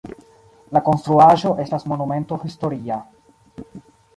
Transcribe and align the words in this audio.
La 0.77 0.81
konstruaĵo 0.87 1.51
estas 1.65 1.85
monumento 1.91 2.39
historia. 2.47 2.99